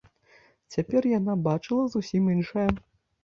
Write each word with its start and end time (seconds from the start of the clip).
Цяпер 0.75 1.07
яна 1.19 1.35
бачыла 1.47 1.83
зусім 1.97 2.23
іншае. 2.39 2.67